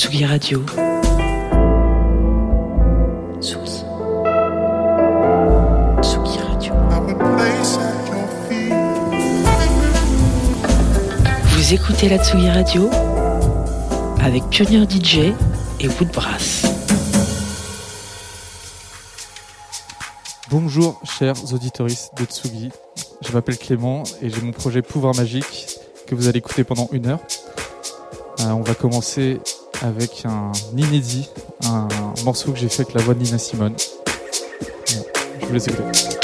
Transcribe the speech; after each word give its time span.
Tsugi 0.00 0.24
Radio. 0.24 0.64
Tsugi. 3.38 3.84
Tsugi 6.00 6.38
Radio. 6.38 6.72
Vous 11.44 11.74
écoutez 11.74 12.08
la 12.08 12.16
Tsugi 12.16 12.48
Radio 12.48 12.88
avec 14.22 14.48
Pionnier 14.48 14.86
DJ 14.88 15.34
et 15.80 15.88
Woodbrass. 15.88 16.62
Bonjour 20.48 20.98
chers 21.04 21.52
auditoristes 21.52 22.12
de 22.16 22.24
Tsugi, 22.24 22.70
je 23.20 23.32
m'appelle 23.32 23.58
Clément 23.58 24.04
et 24.22 24.30
j'ai 24.30 24.40
mon 24.40 24.52
projet 24.52 24.80
Pouvoir 24.80 25.14
Magique 25.14 25.78
que 26.06 26.14
vous 26.14 26.26
allez 26.26 26.38
écouter 26.38 26.64
pendant 26.64 26.88
une 26.90 27.06
heure. 27.06 27.20
Euh, 28.40 28.52
on 28.52 28.62
va 28.62 28.74
commencer 28.74 29.40
avec 29.82 30.24
un 30.24 30.52
inédit, 30.76 31.28
un 31.64 31.88
morceau 32.24 32.52
que 32.52 32.58
j'ai 32.58 32.68
fait 32.68 32.82
avec 32.82 32.94
la 32.94 33.02
voix 33.02 33.14
de 33.14 33.22
Nina 33.22 33.38
Simone. 33.38 33.74
Je 35.40 35.46
vous 35.46 35.52
laisse 35.52 35.68
écouter. 35.68 36.19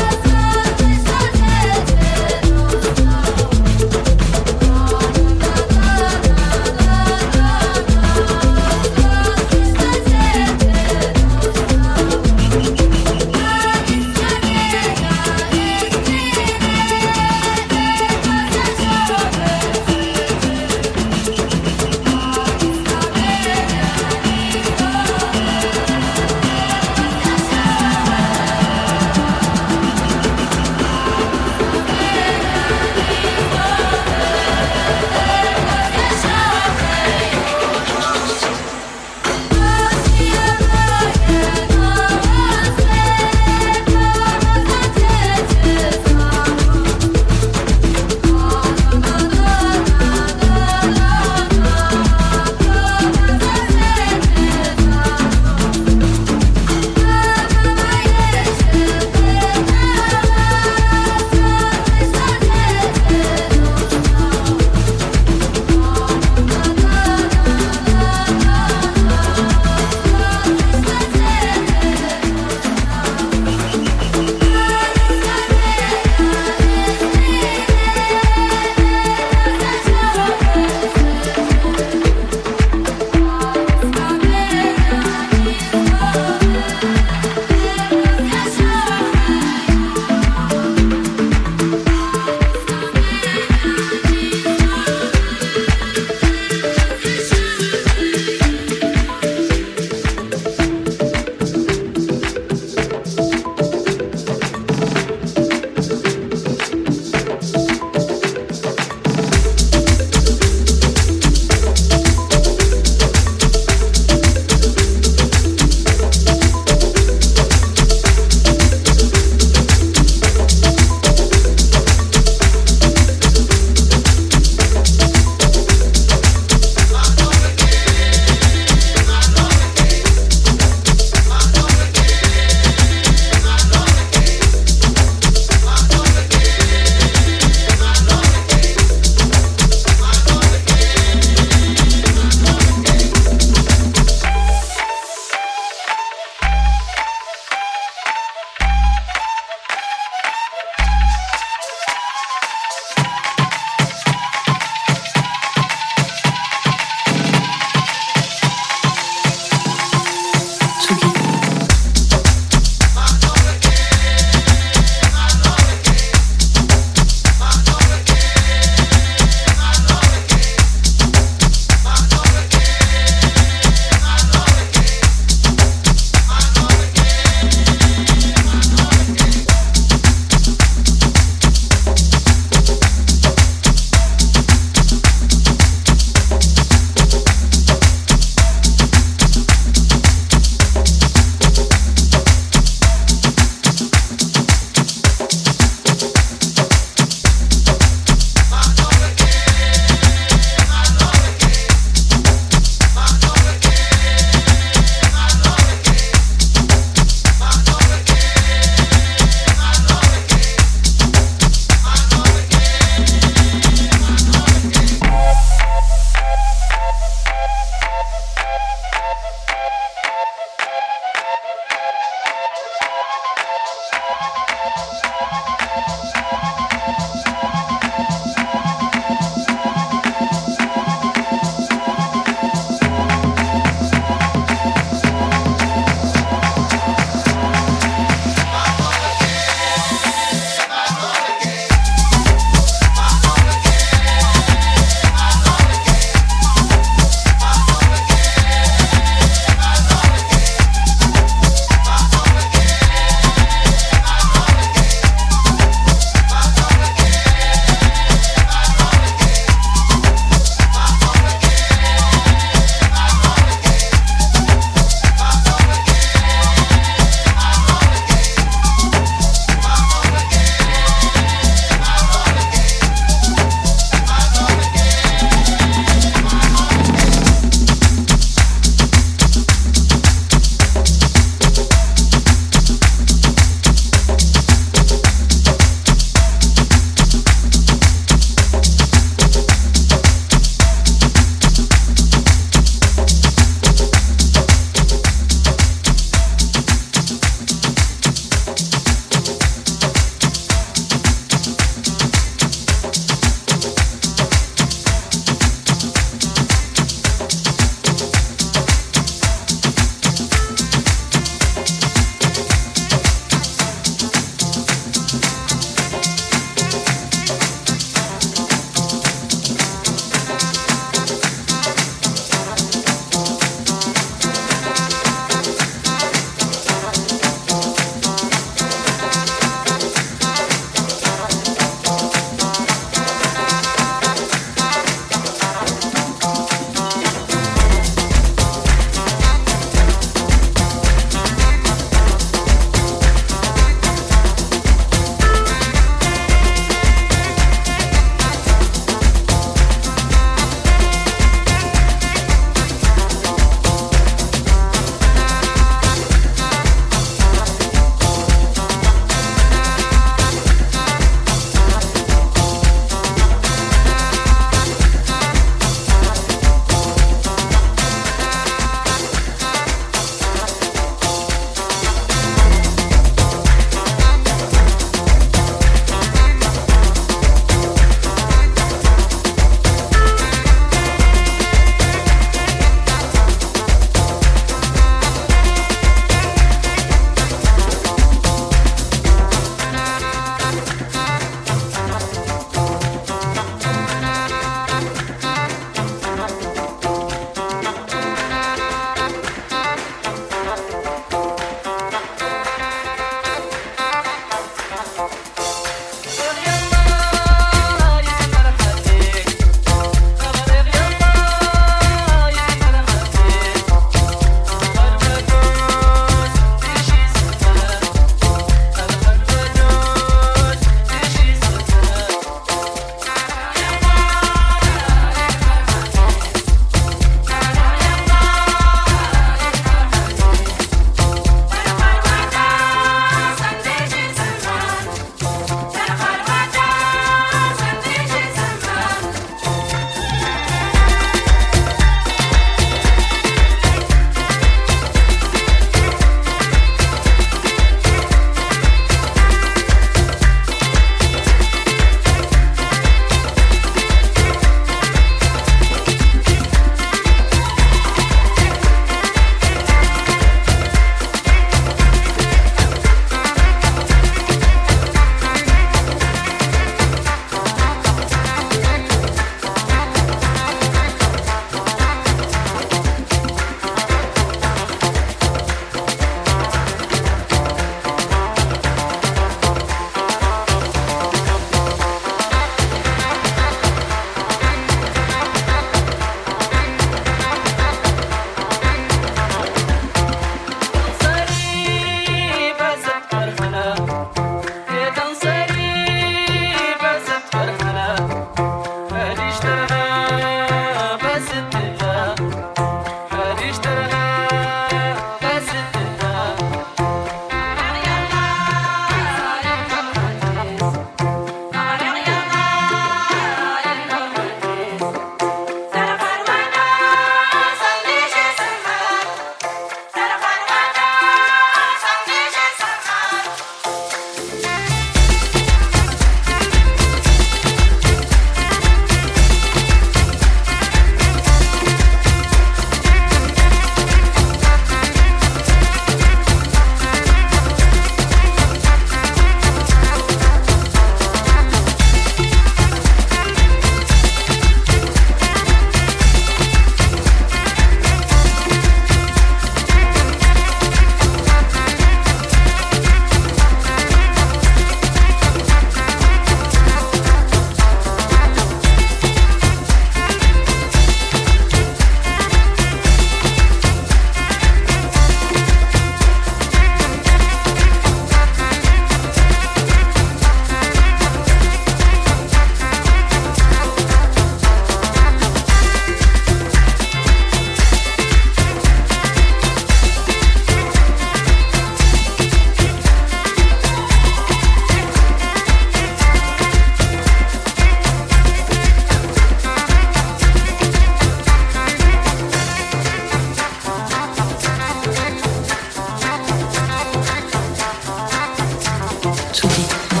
To. 599.33 600.00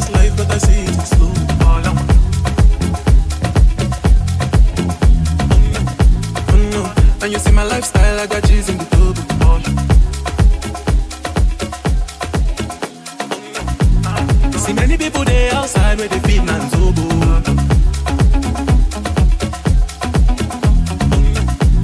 But 0.00 0.50
I 0.50 0.58
see 0.58 0.86
slow. 1.06 1.32
Oh 6.52 6.58
no, 6.70 6.82
and 7.22 7.32
you 7.32 7.38
see 7.38 7.52
my 7.52 7.64
lifestyle, 7.64 8.20
I 8.20 8.26
got 8.26 8.44
cheese 8.46 8.68
in 8.68 8.76
the 8.76 8.84
tub. 8.84 9.16
Mm-hmm. 14.02 14.58
See 14.58 14.72
many 14.74 14.96
people 14.98 15.24
there 15.24 15.54
outside 15.54 15.98
where 15.98 16.08
they 16.08 16.20
feed 16.20 16.44
man's 16.44 16.74
oboe. 16.74 17.42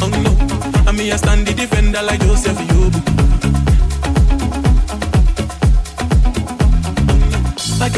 Oh 0.03 0.09
no, 0.09 0.33
and 0.89 0.99
me 0.99 1.13
I 1.13 1.17
stand 1.17 1.47
the 1.47 1.55
defender 1.55 2.03
like 2.03 2.21
Joseph 2.21 2.72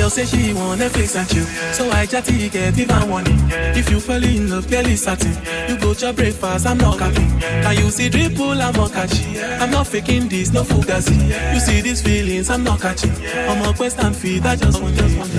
girl 0.04 0.10
say 0.10 0.26
she 0.26 0.52
want 0.52 0.80
Netflix 0.80 1.16
and 1.16 1.26
chill, 1.28 1.46
so 1.72 1.90
I 1.90 2.04
chatty 2.04 2.50
get 2.50 2.78
even 2.78 3.08
warning. 3.08 3.38
If 3.74 3.88
you 3.90 4.00
fall 4.00 4.22
in 4.22 4.50
love, 4.50 4.66
clearly 4.66 4.96
satin. 4.96 5.32
You 5.68 5.78
go 5.80 5.94
to 5.94 6.12
breakfast, 6.12 6.66
I'm 6.66 6.76
not 6.76 6.98
capping. 6.98 7.40
Can 7.40 7.76
you 7.78 7.90
see 7.90 8.10
dripple, 8.10 8.60
I'm 8.60 8.74
not 8.74 8.92
catching. 8.92 9.38
I'm 9.60 9.70
not 9.70 9.86
faking 9.86 10.28
this, 10.28 10.52
no 10.52 10.62
fugazi. 10.62 11.16
You 11.54 11.60
see 11.60 11.80
these 11.80 12.02
feelings, 12.02 12.50
I'm 12.50 12.64
not 12.64 12.80
catching. 12.80 13.14
I'm 13.48 13.62
a 13.62 13.72
quest 13.72 13.98
and 13.98 14.14
feed, 14.14 14.44
I 14.44 14.56
just 14.56 14.82
want, 14.82 14.94
just 14.94 15.16
want, 15.16 15.32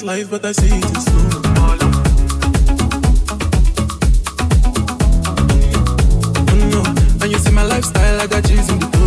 fast 0.00 0.04
life, 0.04 0.30
but 0.30 0.44
I 0.44 0.52
see 0.52 0.66
it 0.66 0.74
in 0.74 0.80
no, 6.70 6.82
mm-hmm. 6.82 7.22
and 7.22 7.32
you 7.32 7.38
see 7.38 7.52
my 7.52 7.62
lifestyle, 7.62 8.20
I 8.20 8.26
got 8.26 8.44
cheese 8.44 8.68
in 8.70 8.78
the 8.78 8.99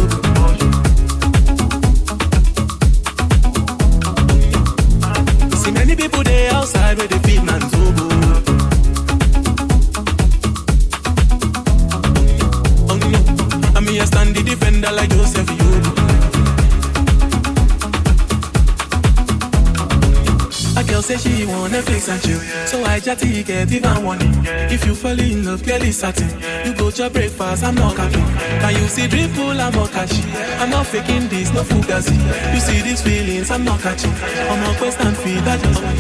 Netflix 22.04 22.10
and 22.10 22.22
chill, 22.24 22.68
so 22.68 22.84
I 22.84 23.00
chatty 23.00 23.44
get 23.44 23.72
even 23.72 24.04
warning. 24.04 24.34
If 24.72 24.86
you 24.86 24.96
fall 24.96 25.20
in 25.20 25.46
love, 25.46 25.64
clearly 25.64 25.92
satin. 25.92 26.30
You 26.66 26.74
go 26.76 26.92
to 26.92 27.10
breakfast, 27.10 27.64
I'm 27.64 27.76
not 27.76 27.96
capping. 27.96 28.26
Can 28.62 28.74
you 28.76 28.88
see 28.88 29.08
dripple, 29.08 29.60
I'm 29.60 29.74
not. 29.74 29.92
I'm 29.94 30.70
not 30.70 30.86
faking 30.88 31.28
this, 31.30 31.54
no 31.54 31.62
fugazi. 31.64 32.16
You 32.54 32.60
see 32.60 32.82
these 32.82 33.02
feelings, 33.02 33.52
I'm 33.52 33.64
not 33.64 33.80
catching. 33.80 34.12
I'm 34.12 34.64
a 34.64 34.78
quest 34.78 35.00
and 35.00 35.18
feed, 35.18 35.44
I 35.44 35.58
just 35.58 35.82
want 35.84 35.98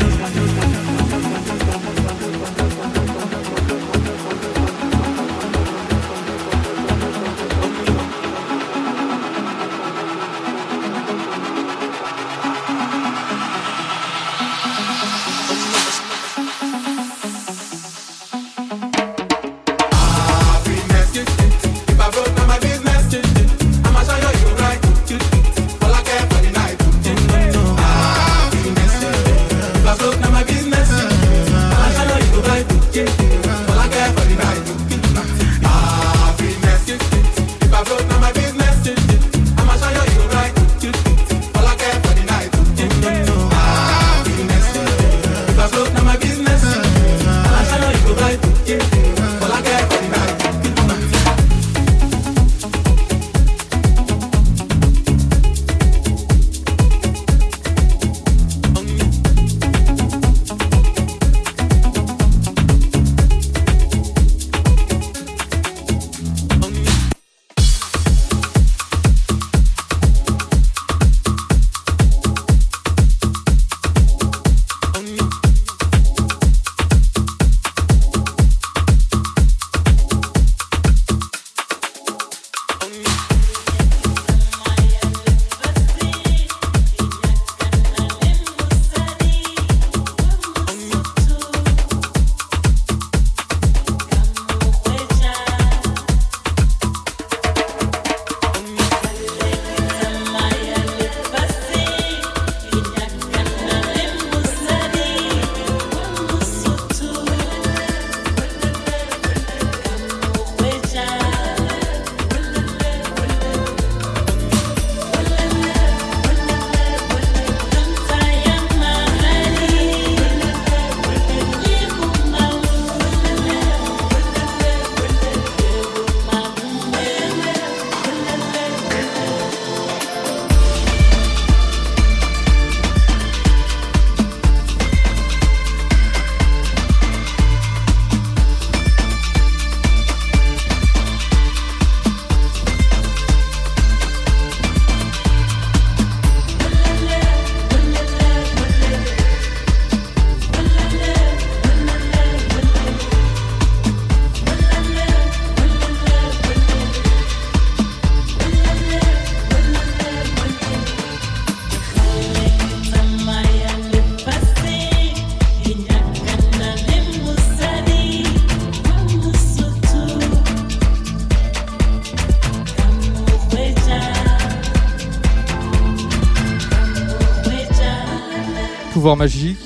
Magique, 179.12 179.58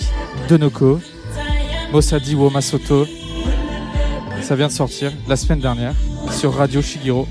Denoko, 0.49 0.99
Mosadi 1.91 2.33
wo 2.33 2.49
Masoto. 2.49 3.05
Ça 4.41 4.55
vient 4.55 4.67
de 4.67 4.71
sortir 4.71 5.11
la 5.27 5.35
semaine 5.35 5.59
dernière 5.59 5.93
sur 6.31 6.53
Radio 6.55 6.81
Shigiro. 6.81 7.27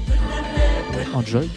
Enjoy. 1.15 1.49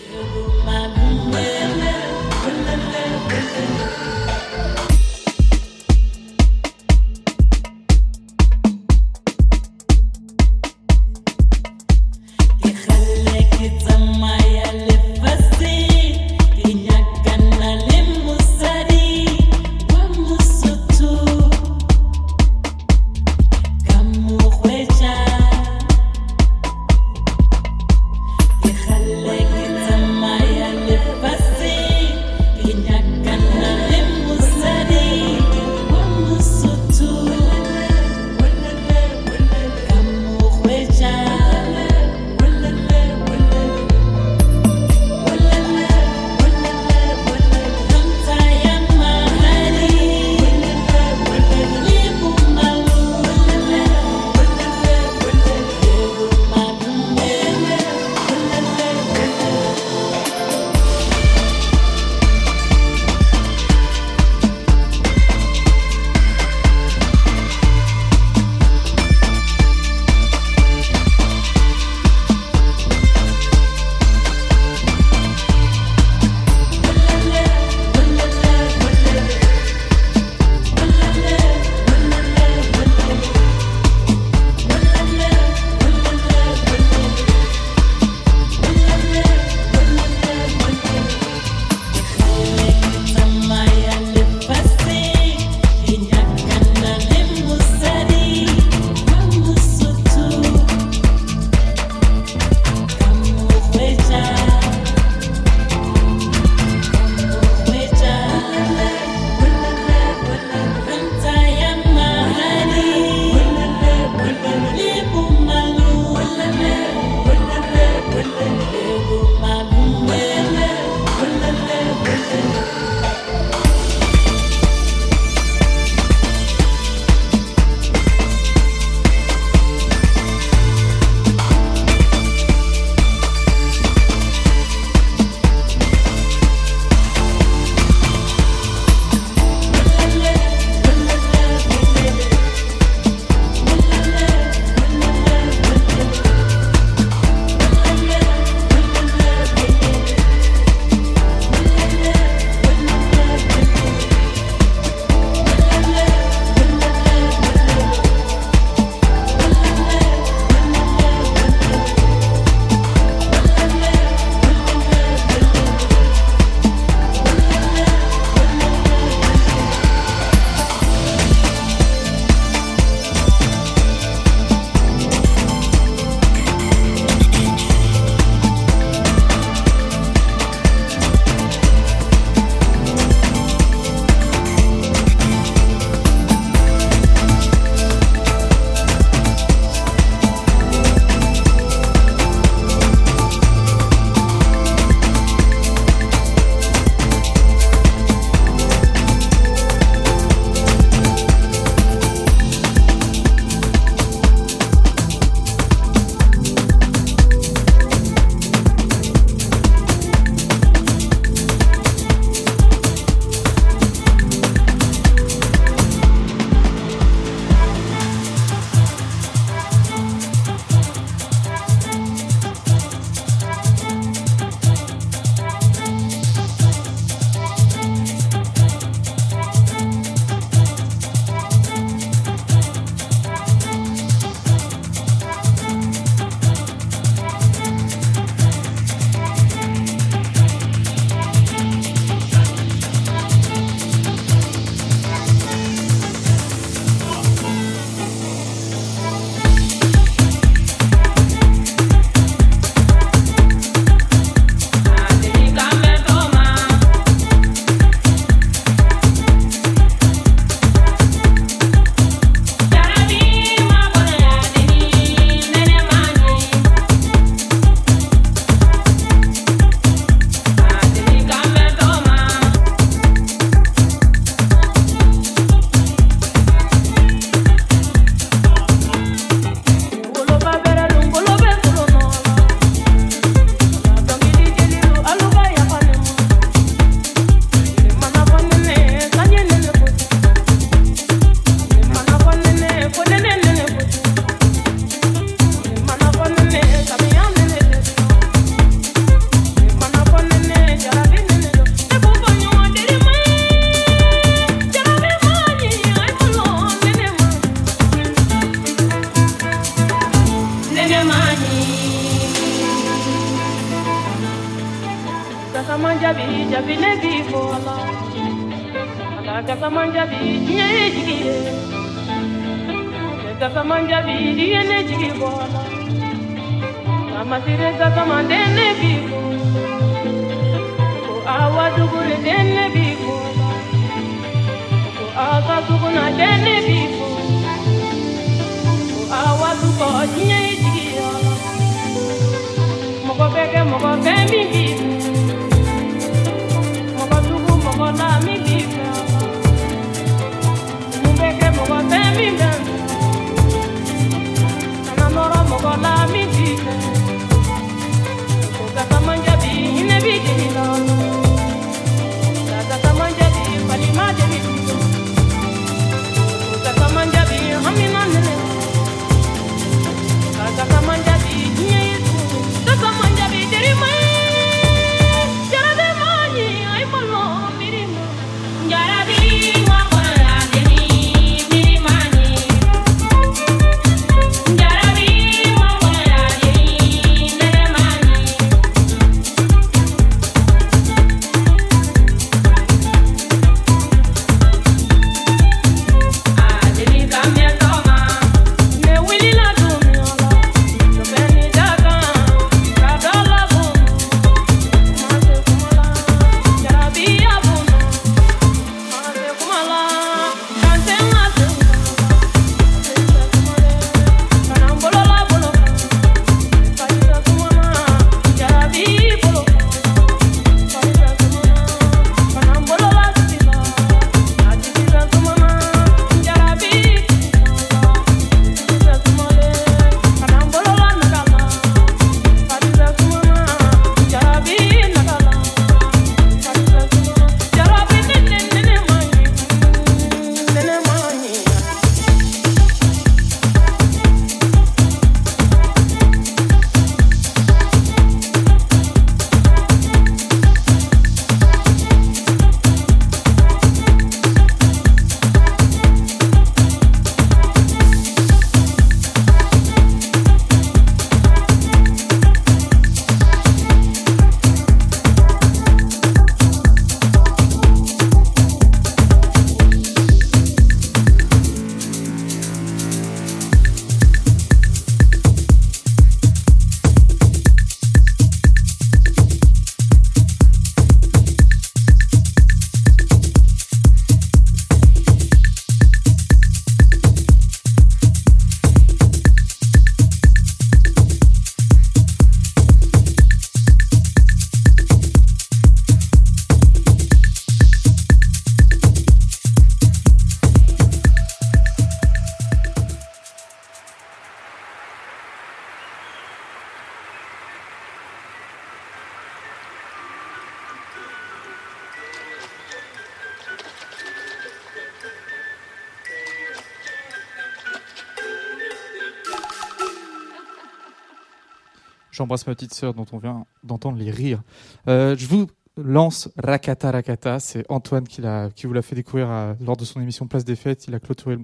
J'embrasse 522.29 522.45
ma 522.45 522.53
petite 522.53 522.75
sœur 522.75 522.93
dont 522.93 523.07
on 523.11 523.17
vient 523.17 523.47
d'entendre 523.63 523.97
les 523.97 524.11
rires. 524.11 524.43
Euh, 524.87 525.15
je 525.17 525.25
vous 525.25 525.47
lance 525.77 526.29
Rakata 526.37 526.91
Rakata. 526.91 527.39
C'est 527.39 527.65
Antoine 527.69 528.07
qui, 528.07 528.21
qui 528.55 528.67
vous 528.67 528.73
l'a 528.73 528.83
fait 528.83 528.93
découvrir 528.93 529.31
à- 529.31 529.55
lors 529.59 529.75
de 529.75 529.83
son 529.83 529.99
émission 529.99 530.27
Place 530.27 530.45
des 530.45 530.55
Fêtes. 530.55 530.85
Il 530.87 530.93
a 530.93 530.99
clôturé 530.99 531.39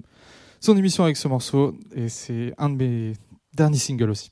son 0.60 0.76
émission 0.76 1.02
avec 1.02 1.16
ce 1.16 1.26
morceau 1.26 1.74
et 1.92 2.08
c'est 2.08 2.54
un 2.56 2.68
de 2.70 2.76
mes 2.76 3.14
derniers 3.52 3.78
singles 3.78 4.10
aussi. 4.10 4.30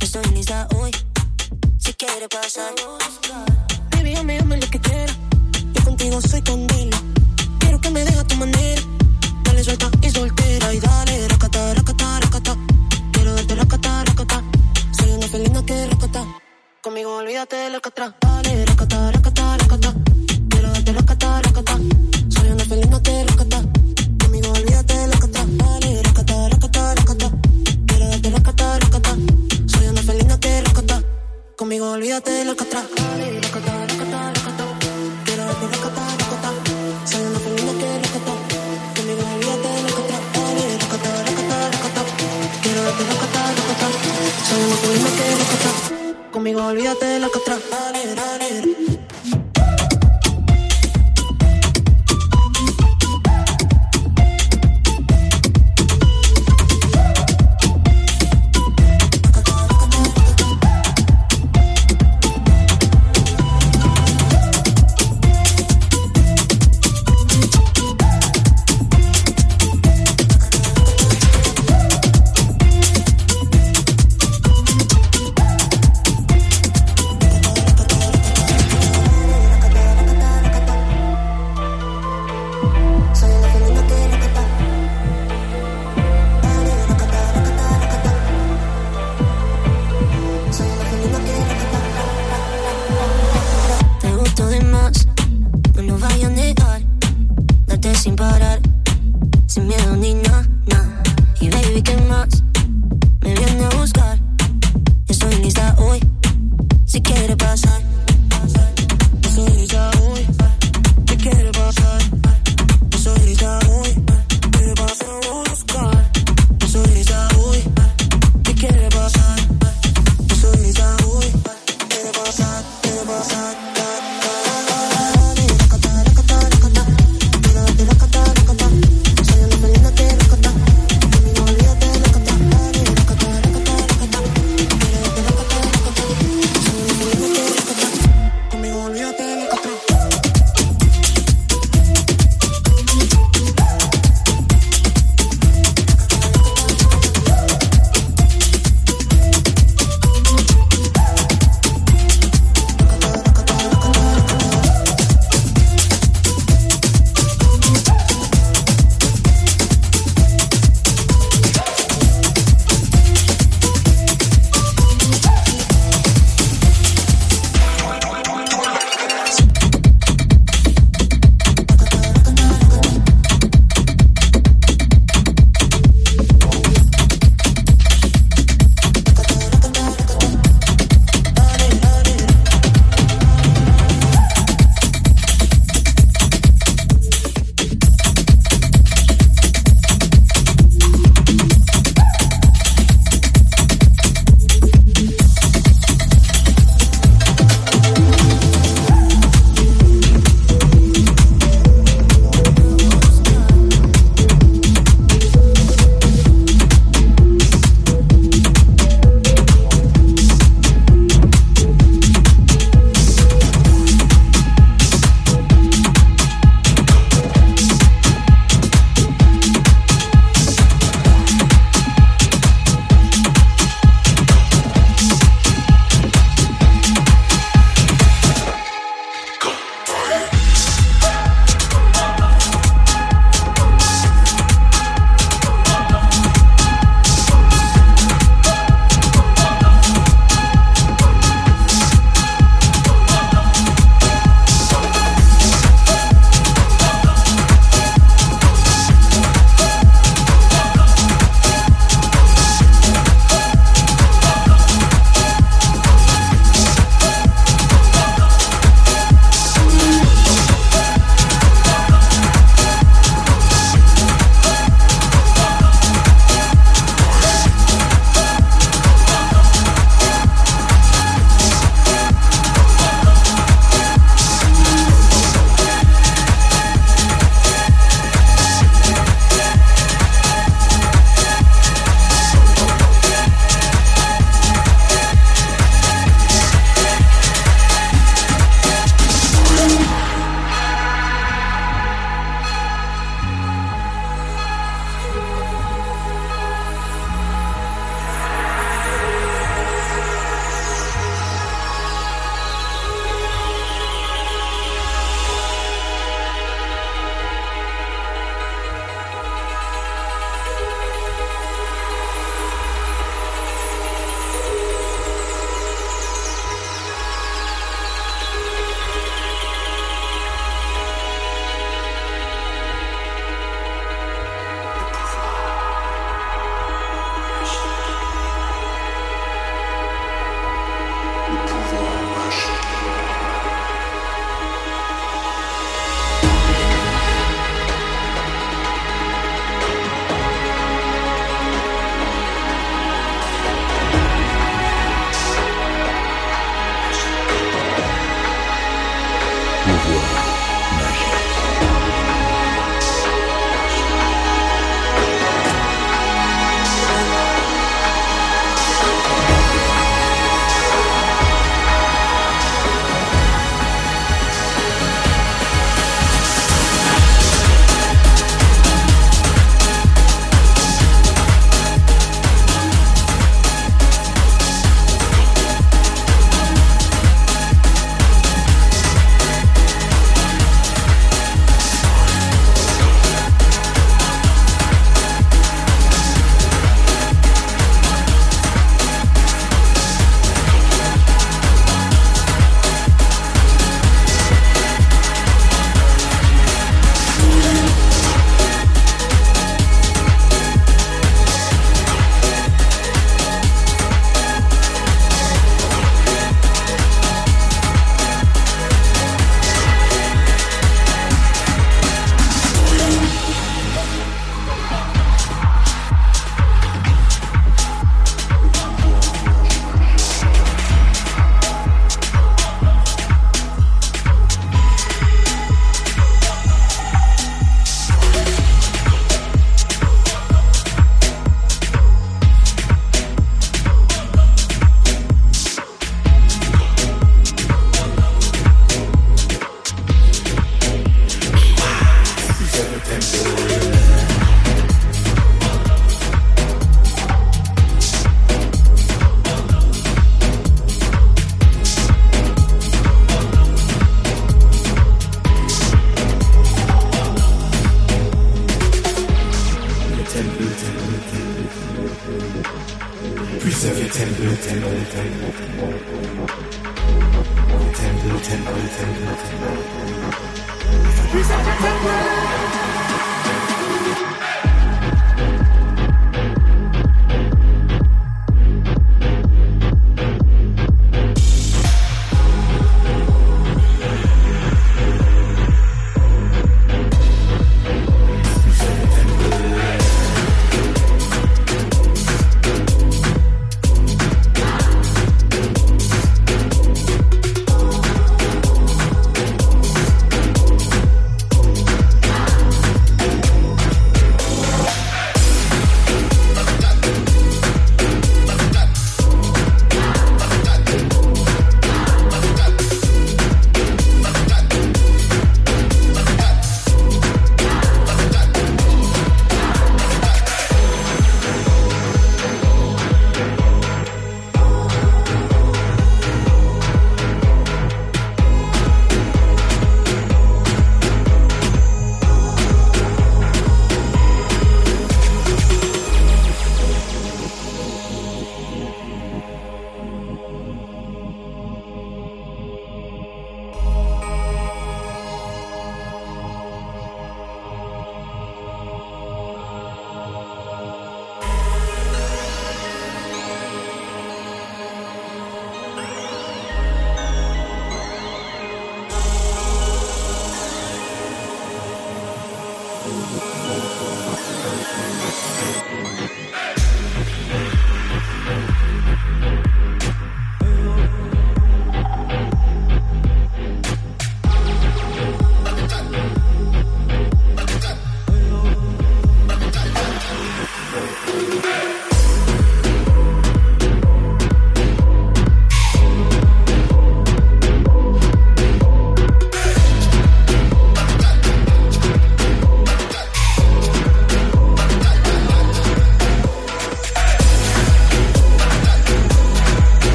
Estoy 0.00 0.22
lista 0.34 0.66
hoy, 0.76 0.90
quiere 1.96 2.28
pasar. 2.28 2.74
Baby, 3.90 4.14
llame, 4.14 4.38
llame 4.38 4.56
lo 4.58 4.66
que 4.68 4.80
quiera. 4.80 5.12
Yo 5.74 5.84
contigo 5.84 6.20
soy 6.20 6.42
candela. 6.42 6.98
Quiero 7.58 7.80
que 7.80 7.90
me 7.90 8.04
deje 8.04 8.18
a 8.18 8.24
tu 8.24 8.36
manera. 8.36 8.82
Dale 9.44 9.64
suelta 9.64 9.90
y 10.02 10.10
soltera. 10.10 10.74
Y 10.74 10.80
dale, 10.80 11.28
racata, 11.28 11.74
racata, 11.74 12.20
racata. 12.20 12.56
Quiero 13.12 13.34
darte 13.34 13.54
racata, 13.54 14.04
racata. 14.04 14.42
Soy 14.98 15.10
una 15.12 15.26
felina 15.28 15.64
que 15.64 15.86
racata. 15.86 16.24
Conmigo 16.82 17.16
olvídate 17.16 17.56
del 17.56 17.74
alcatraz. 17.74 18.12
Dale, 18.20 18.64
racata, 18.66 19.12
racata, 19.12 19.56
racata. 19.56 19.94
Quiero 20.50 20.70
darte 20.70 20.92
racata, 20.92 21.42
racata. 21.42 21.78
Soy 22.28 22.48
una 22.50 22.64
felina 22.64 23.02
que 23.02 23.24
racata. 23.24 23.62
Conmigo 24.20 24.50
olvídate 24.50 24.94
del 24.98 25.12
alcatraz. 25.12 25.46
Dale, 25.56 26.02
racata, 26.02 26.48
racata, 26.48 26.94
racata. 26.94 27.30
Quiero 27.86 28.08
darte 28.08 28.30
racata, 28.30 28.78
racata. 28.78 29.35
Conmigo 31.56 31.90
olvídate 31.90 32.44
la 32.44 32.54
catra, 32.54 32.82
vale, 32.82 33.40
lo 33.40 33.48
catara, 33.48 33.86
catara, 33.86 34.40
catara 34.46 34.78
Quiero 35.24 35.46
verte 35.46 35.66
la 35.72 35.78
catara, 35.84 36.24
catara, 36.32 36.60
soy 37.06 37.22
una 37.22 37.38
polina 37.38 37.72
que 37.80 37.88
lo 38.02 38.08
catara 38.14 38.40
Conmigo 38.94 39.22
olvídate 39.34 39.70
la 39.84 39.90
catara, 39.96 40.20
vale, 40.36 40.64
lo 40.80 40.86
catara, 40.92 41.30
catara, 41.38 41.76
catara 41.84 42.10
Quiero 42.60 42.80
verte 42.84 43.04
la 43.08 43.14
catara, 43.22 43.60
catara, 43.70 43.96
soy 44.46 44.60
una 44.66 44.76
polina 44.82 45.10
que 45.16 45.24
lo 45.40 45.44
catara 45.52 46.30
Conmigo 46.30 46.60
olvídate 46.66 47.06
de 47.06 47.18
la 47.20 47.28
catara, 47.30 47.58
vale 47.70 48.05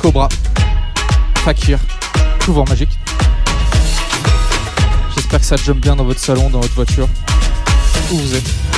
Cobra, 0.00 0.30
Fakir, 1.44 1.78
souvent 2.42 2.64
magique. 2.64 2.88
J'espère 5.14 5.40
que 5.40 5.44
ça 5.44 5.56
jump 5.56 5.78
bien 5.78 5.94
dans 5.94 6.04
votre 6.04 6.20
salon, 6.20 6.48
dans 6.48 6.60
votre 6.60 6.74
voiture, 6.74 7.06
où 8.10 8.16
vous 8.16 8.34
êtes? 8.34 8.69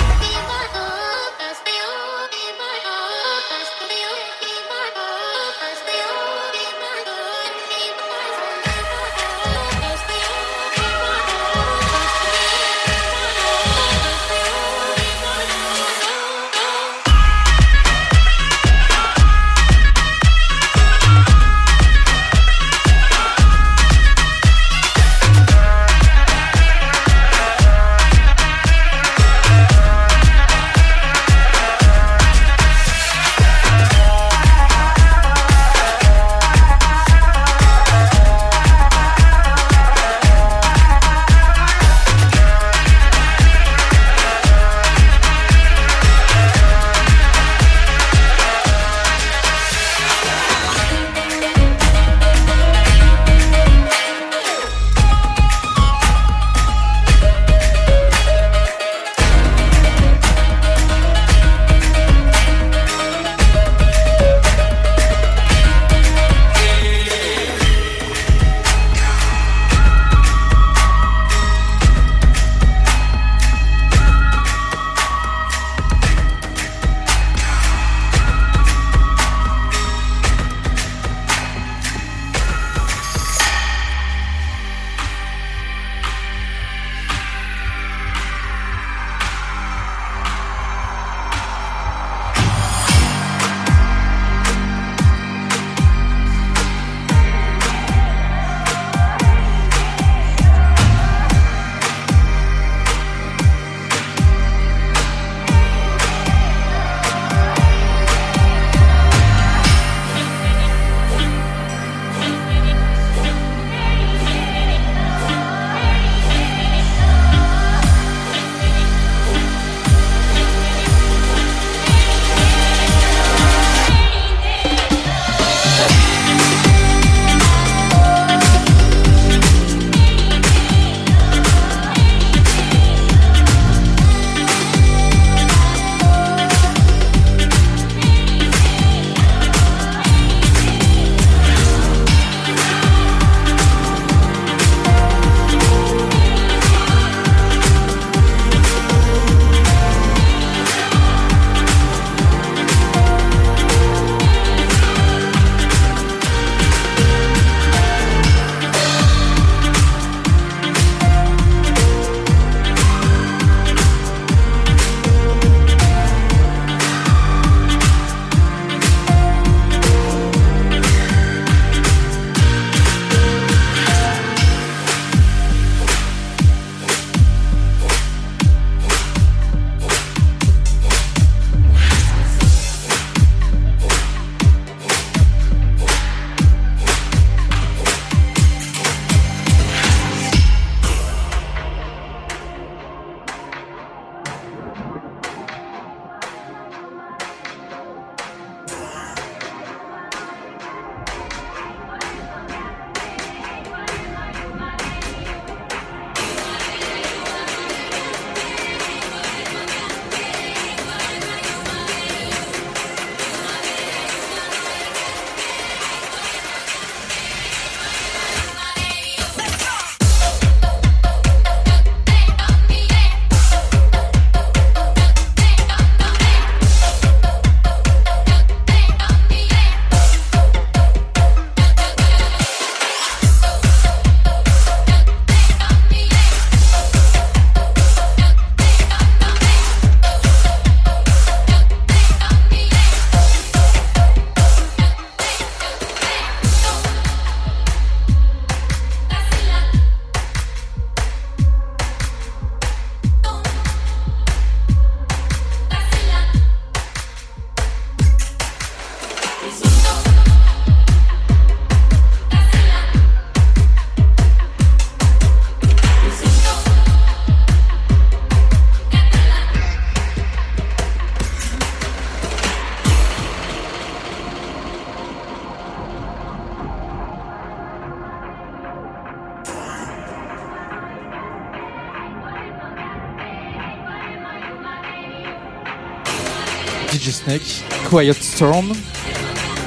Quiet 287.88 288.14
Storm, 288.14 288.72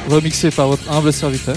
remixé 0.10 0.52
par 0.52 0.68
votre 0.68 0.90
humble 0.92 1.12
serviteur. 1.12 1.56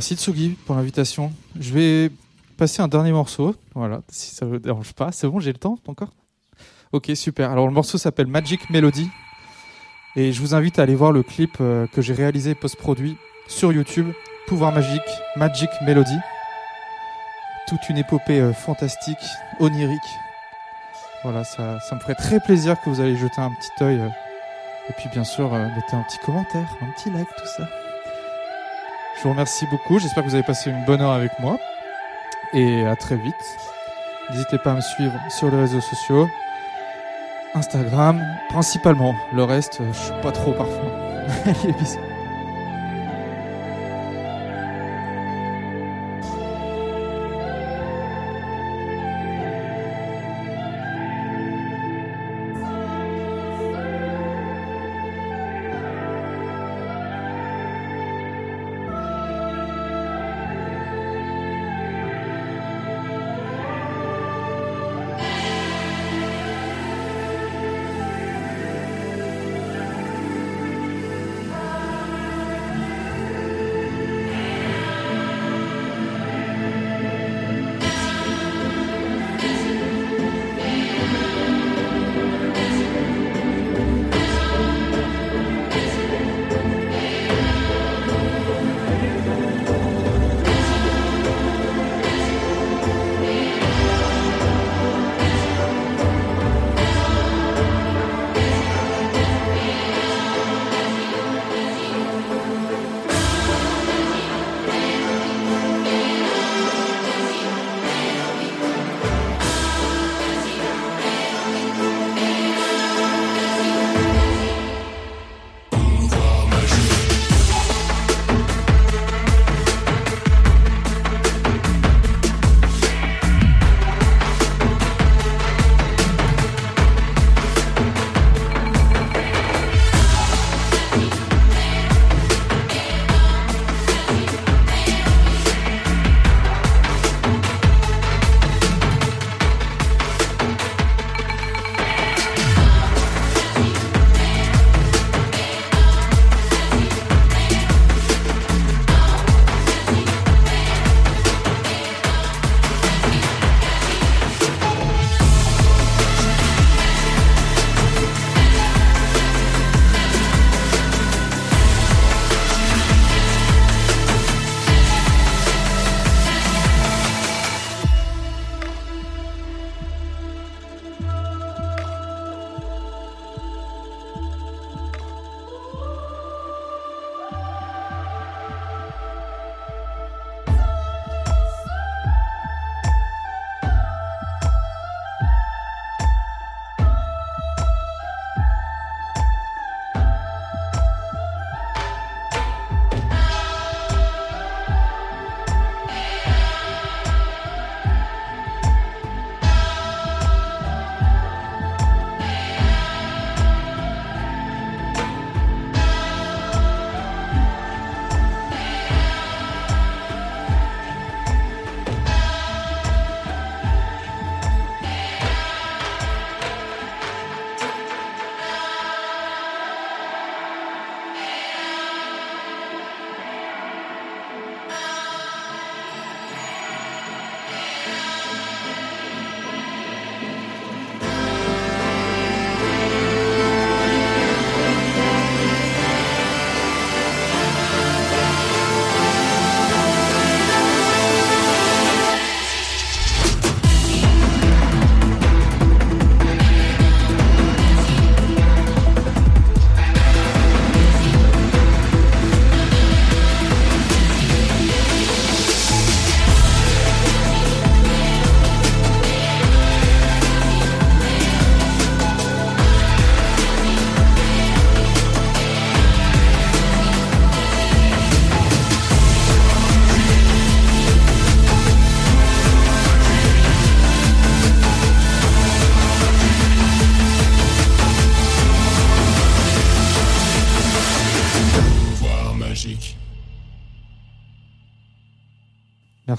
Merci 0.00 0.16
Tsugi 0.16 0.56
pour 0.64 0.76
l'invitation. 0.76 1.30
Je 1.60 1.74
vais 1.74 2.10
passer 2.56 2.80
un 2.80 2.88
dernier 2.88 3.12
morceau. 3.12 3.54
Voilà, 3.74 4.00
si 4.08 4.34
ça 4.34 4.46
vous 4.46 4.58
dérange 4.58 4.94
pas. 4.94 5.12
C'est 5.12 5.28
bon, 5.28 5.40
j'ai 5.40 5.52
le 5.52 5.58
temps 5.58 5.78
encore? 5.86 6.08
Ok, 6.92 7.12
super. 7.14 7.50
Alors 7.50 7.66
le 7.66 7.74
morceau 7.74 7.98
s'appelle 7.98 8.26
Magic 8.26 8.70
Melody. 8.70 9.10
Et 10.16 10.32
je 10.32 10.40
vous 10.40 10.54
invite 10.54 10.78
à 10.78 10.84
aller 10.84 10.94
voir 10.94 11.12
le 11.12 11.22
clip 11.22 11.58
euh, 11.60 11.86
que 11.86 12.00
j'ai 12.00 12.14
réalisé 12.14 12.54
post-produit 12.54 13.18
sur 13.46 13.74
YouTube. 13.74 14.10
Pouvoir 14.46 14.72
magique, 14.72 15.02
Magic 15.36 15.68
Melody. 15.82 16.16
Toute 17.68 17.86
une 17.90 17.98
épopée 17.98 18.40
euh, 18.40 18.54
fantastique, 18.54 19.18
onirique. 19.58 20.00
Voilà, 21.24 21.44
ça, 21.44 21.78
ça 21.80 21.94
me 21.94 22.00
ferait 22.00 22.14
très 22.14 22.40
plaisir 22.40 22.80
que 22.80 22.88
vous 22.88 23.02
allez 23.02 23.18
jeter 23.18 23.42
un 23.42 23.50
petit 23.50 23.84
œil. 23.84 23.98
euh, 23.98 24.08
et 24.88 24.94
puis 24.94 25.10
bien 25.12 25.24
sûr, 25.24 25.52
mettez 25.52 25.94
un 25.94 26.04
petit 26.04 26.18
commentaire, 26.24 26.74
un 26.80 26.90
petit 26.92 27.10
like, 27.10 27.28
tout 27.36 27.48
ça. 27.58 27.68
Je 29.20 29.24
vous 29.24 29.32
remercie 29.32 29.66
beaucoup. 29.66 29.98
J'espère 29.98 30.22
que 30.22 30.30
vous 30.30 30.34
avez 30.34 30.42
passé 30.42 30.70
une 30.70 30.82
bonne 30.86 31.02
heure 31.02 31.10
avec 31.10 31.38
moi. 31.40 31.58
Et 32.54 32.86
à 32.86 32.96
très 32.96 33.16
vite. 33.16 33.34
N'hésitez 34.30 34.56
pas 34.56 34.72
à 34.72 34.74
me 34.76 34.80
suivre 34.80 35.12
sur 35.28 35.50
les 35.50 35.58
réseaux 35.58 35.82
sociaux. 35.82 36.26
Instagram, 37.52 38.24
principalement. 38.48 39.14
Le 39.34 39.44
reste, 39.44 39.82
je 39.92 39.98
suis 39.98 40.20
pas 40.22 40.32
trop 40.32 40.52
parfois. 40.52 40.90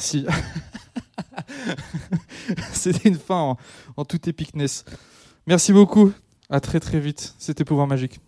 Merci. 0.02 0.26
C'était 2.74 3.10
une 3.10 3.20
fin 3.20 3.36
en, 3.36 3.58
en 3.98 4.04
toute 4.04 4.28
épicness. 4.28 4.84
Merci 5.46 5.74
beaucoup. 5.74 6.12
À 6.50 6.60
très 6.60 6.80
très 6.80 7.00
vite. 7.00 7.36
C'était 7.38 7.64
Pouvoir 7.64 7.86
Magique. 7.86 8.20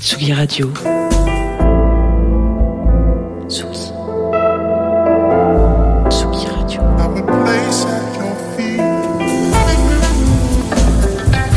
Tsugi 0.00 0.32
Radio. 0.34 0.70
Tsugi. 3.48 3.90
Tsugi 6.10 6.46
Radio. 6.46 6.82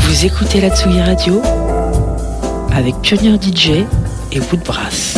Vous 0.00 0.24
écoutez 0.24 0.60
la 0.62 0.70
Tsugi 0.74 1.00
Radio? 1.02 1.42
Avec 2.74 3.00
Pionnier 3.02 3.36
DJ 3.40 3.84
et 4.32 4.40
Woodbrass. 4.40 5.11